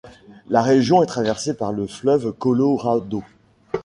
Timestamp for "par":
1.55-1.71